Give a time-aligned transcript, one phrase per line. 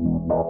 [0.00, 0.40] Mm-hmm.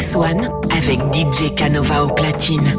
[0.00, 2.74] Mix One avec DJ Canova au platine.